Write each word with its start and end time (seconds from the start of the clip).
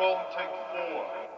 and 0.00 0.30
take 0.30 0.48
four. 0.70 1.37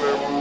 Thank 0.00 0.30
you. 0.30 0.39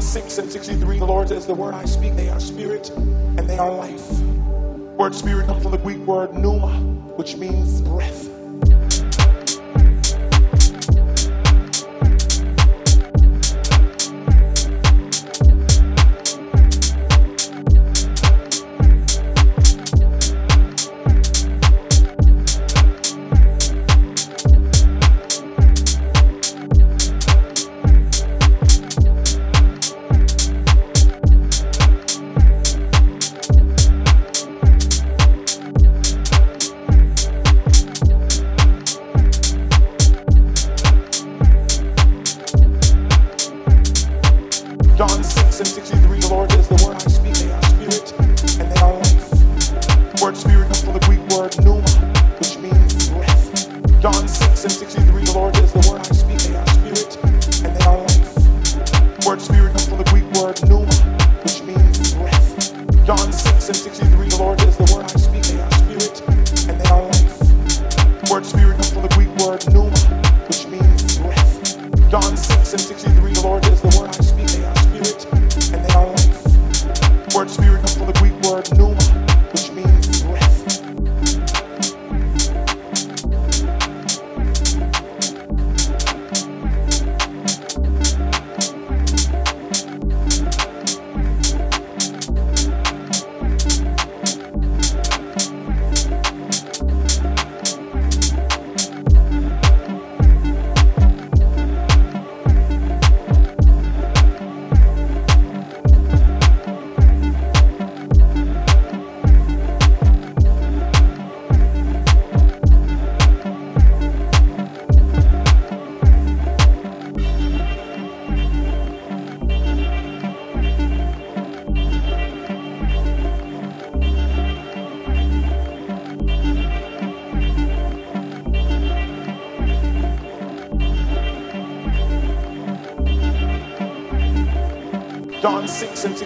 6 0.00 0.38
and 0.38 0.50
63, 0.50 0.98
the 0.98 1.04
Lord 1.04 1.28
says, 1.28 1.46
The 1.46 1.54
word 1.54 1.74
I 1.74 1.84
speak, 1.84 2.16
they 2.16 2.28
are 2.28 2.40
spirit 2.40 2.88
and 2.90 3.40
they 3.40 3.58
are 3.58 3.70
life. 3.70 4.10
Word 4.98 5.14
spirit 5.14 5.46
comes 5.46 5.62
from 5.62 5.72
the 5.72 5.78
Greek 5.78 5.98
word 5.98 6.34
pneuma, 6.34 6.72
which 7.16 7.36
means 7.36 7.82
breath. 7.82 8.28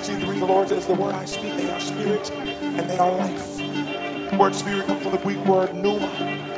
you 0.09 0.21
to 0.21 0.27
read 0.27 0.41
the 0.41 0.47
Lord 0.47 0.69
says, 0.69 0.87
The 0.87 0.95
word 0.95 1.15
I 1.15 1.25
speak, 1.25 1.57
they 1.57 1.71
are 1.71 1.81
spirit 1.81 2.31
and 2.31 2.91
they 2.91 2.99
are 2.99 3.13
life. 3.13 3.57
The 3.57 4.37
word 4.39 4.55
spirit 4.55 4.87
comes 4.87 5.03
from 5.03 5.13
the 5.13 5.19
Greek 5.19 5.43
word 5.47 5.75
pneuma, 5.75 6.09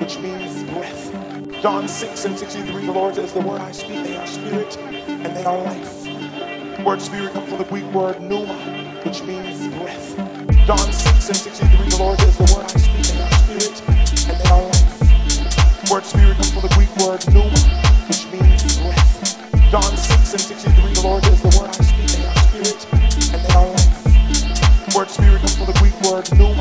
which 0.00 0.18
means 0.18 0.64
breath. 0.72 1.12
John 1.62 1.86
6 1.86 2.24
and 2.24 2.38
63, 2.38 2.86
the 2.86 2.92
Lord 2.92 3.14
says, 3.14 3.32
The 3.32 3.40
word 3.40 3.60
I 3.60 3.70
speak, 3.70 4.04
they 4.04 4.16
are 4.16 4.26
spirit 4.26 4.76
and 4.78 5.36
they 5.36 5.44
are 5.44 5.62
life. 5.62 6.02
The 6.02 6.82
word 6.84 7.00
spirit 7.00 7.32
comes 7.34 7.48
from 7.48 7.58
the 7.58 7.64
Greek 7.64 7.84
word 7.92 8.20
pneuma, 8.20 8.54
which 9.04 9.22
means 9.22 9.68
breath. 9.78 10.16
John 10.66 10.78
6 10.78 11.28
and 11.28 11.36
63, 11.36 11.88
the 11.90 11.97
Lord 11.99 12.18
says, 12.18 12.38
The 12.38 12.52
word 12.52 12.64
I 12.64 12.78
speak, 12.78 13.06
they 13.06 13.23
are 13.23 13.30
spirit 13.30 13.82
and 14.26 14.40
they 14.40 14.50
are 14.50 14.62
life. 14.62 14.99
The 15.86 15.92
word 15.92 16.04
spirit 16.04 16.36
comes 16.36 16.52
from 16.52 16.62
the 16.62 16.75
Greek 16.75 16.90
word 16.97 17.23
pneuma, 17.30 17.60
which 18.08 18.26
means 18.26 18.78
breath. 18.78 19.71
John 19.71 19.97
6 19.97 20.32
and 20.32 20.40
63, 20.40 20.94
the 20.94 21.02
Lord 21.02 21.25
says, 21.25 21.42
The 21.42 21.58
word 21.60 21.71
I 21.71 21.85
spirit 25.16 25.40
for 25.50 25.64
the 25.64 25.72
of 25.72 25.76
Greek 25.80 25.96
word, 26.02 26.30
new 26.36 26.55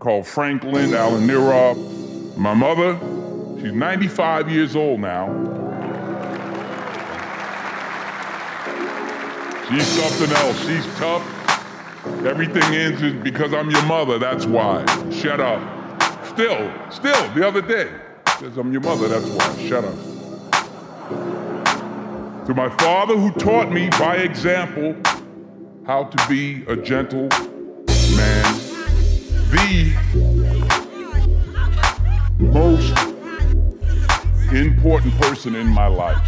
called 0.00 0.26
Franklin 0.26 0.94
Alan 0.94 1.26
Nirov. 1.26 2.36
My 2.36 2.54
mother, 2.54 2.98
she's 3.60 3.72
95 3.72 4.50
years 4.50 4.74
old 4.74 5.00
now. 5.00 5.28
She's 9.68 9.86
something 9.86 10.34
else. 10.36 10.58
She's 10.66 10.86
tough. 10.96 11.22
Everything 12.24 12.62
ends 12.74 13.00
because 13.22 13.52
I'm 13.52 13.70
your 13.70 13.84
mother. 13.84 14.18
That's 14.18 14.46
why. 14.46 14.84
Shut 15.10 15.38
up. 15.38 15.60
Still, 16.26 16.72
still, 16.90 17.34
the 17.34 17.46
other 17.46 17.60
day, 17.60 17.90
says 18.38 18.56
I'm 18.56 18.72
your 18.72 18.80
mother. 18.80 19.06
That's 19.06 19.26
why. 19.26 19.68
Shut 19.68 19.84
up. 19.84 19.94
To 22.46 22.54
my 22.54 22.70
father, 22.78 23.16
who 23.16 23.30
taught 23.32 23.70
me 23.70 23.90
by 23.90 24.16
example 24.16 24.96
how 25.86 26.04
to 26.04 26.28
be 26.28 26.64
a 26.68 26.76
gentle 26.76 27.28
man 28.16 28.59
the 29.50 29.92
most 32.38 32.96
important 34.52 35.12
person 35.20 35.56
in 35.56 35.66
my 35.66 35.86
life. 35.86 36.18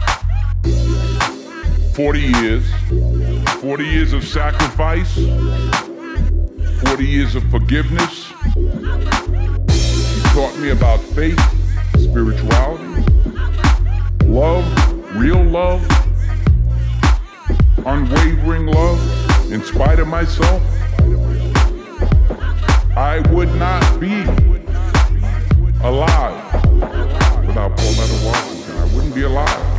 40 1.95 2.21
years, 2.21 2.65
40 3.61 3.85
years 3.85 4.13
of 4.13 4.25
sacrifice, 4.25 5.15
40 5.15 7.07
years 7.07 7.35
of 7.37 7.49
forgiveness. 7.51 8.33
He 8.57 10.21
taught 10.33 10.57
me 10.59 10.71
about 10.71 10.99
faith, 11.01 11.39
spirituality, 11.99 13.05
love, 14.25 14.65
real 15.17 15.43
love, 15.45 15.87
unwavering 17.87 18.67
love 18.67 19.53
in 19.53 19.63
spite 19.63 20.01
of 20.01 20.09
myself. 20.09 20.63
I 22.95 23.21
would 23.33 23.55
not 23.55 23.99
be 23.99 24.23
alive 25.83 26.65
without 27.47 27.75
Pauletta 27.75 28.71
and 28.71 28.79
I 28.81 28.95
wouldn't 28.95 29.15
be 29.15 29.23
alive. 29.23 29.72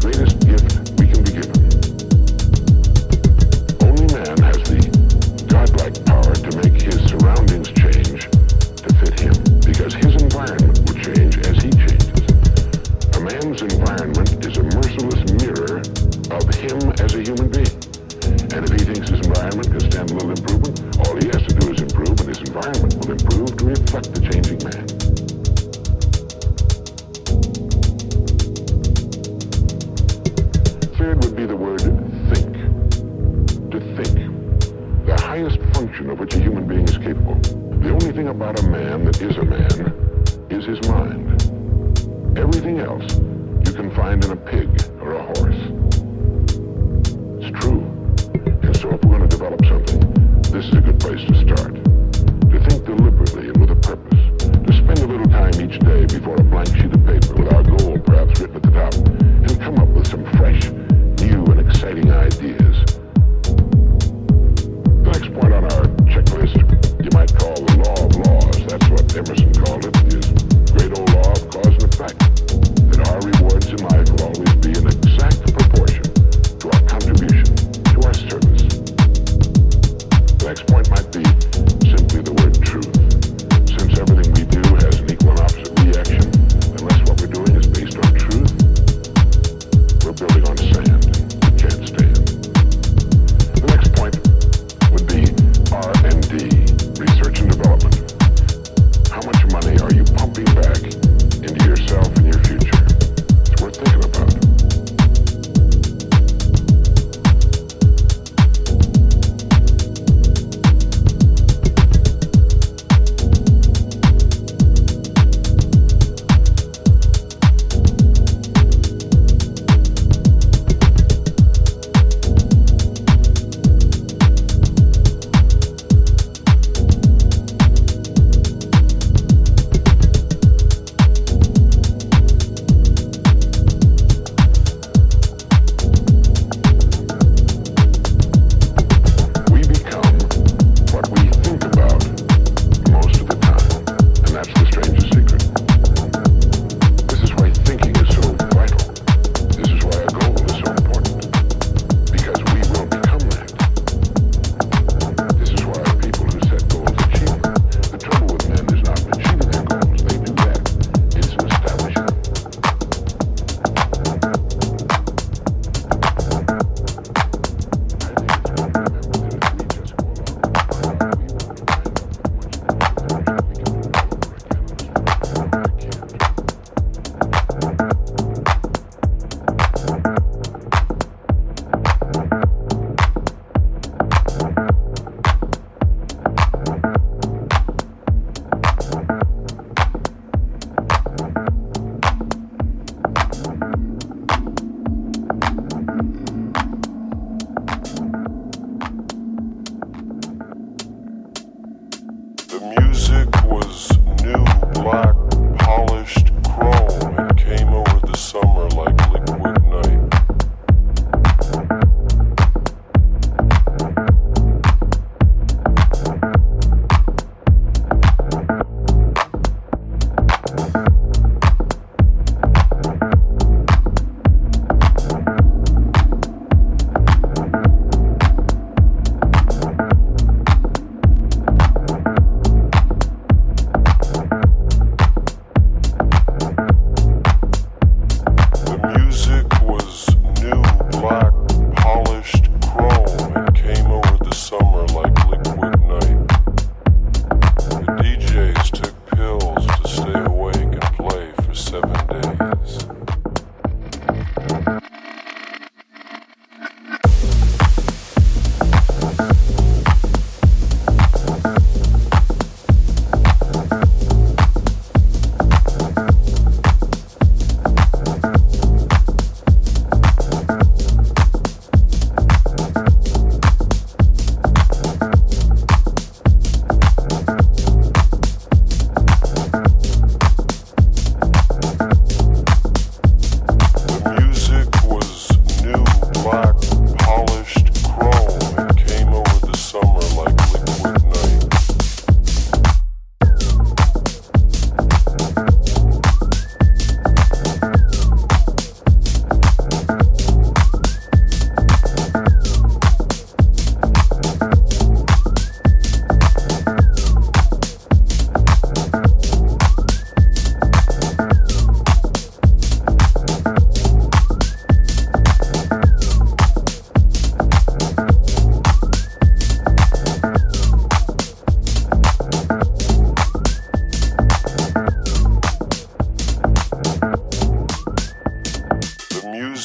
greatest 0.00 0.37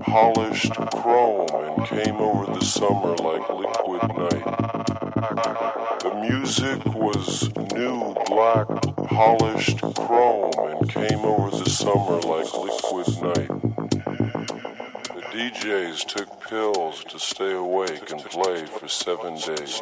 polished 0.00 0.72
chrome 0.72 1.48
and 1.52 1.86
came 1.86 2.16
over 2.16 2.52
the 2.52 2.64
summer 2.64 3.14
like 3.16 3.48
liquid 3.50 4.02
night. 4.16 4.44
The 6.00 6.28
music 6.28 6.84
was 6.94 7.54
new, 7.74 8.14
black, 8.26 8.66
polished 9.08 9.80
chrome 9.94 10.52
and 10.56 10.88
came 10.88 11.20
over 11.20 11.50
the 11.56 11.68
summer 11.68 12.18
like 12.20 12.52
liquid 12.54 13.08
night. 13.22 13.48
The 15.14 15.22
DJs 15.32 16.04
took 16.06 16.48
pills 16.48 17.04
to 17.04 17.18
stay 17.18 17.52
awake 17.52 18.10
and 18.10 18.20
play 18.24 18.66
for 18.66 18.88
seven 18.88 19.34
days. 19.34 19.80